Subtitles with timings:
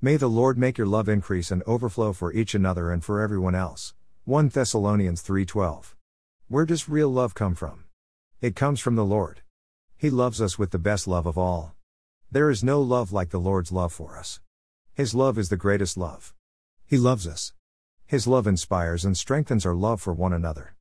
[0.00, 3.56] May the Lord make your love increase and overflow for each another and for everyone
[3.56, 3.94] else.
[4.26, 5.96] 1 Thessalonians 3:12.
[6.46, 7.82] Where does real love come from?
[8.40, 9.42] It comes from the Lord.
[9.96, 11.74] He loves us with the best love of all.
[12.30, 14.38] There is no love like the Lord's love for us.
[14.94, 16.32] His love is the greatest love.
[16.86, 17.52] He loves us.
[18.06, 20.76] His love inspires and strengthens our love for one another.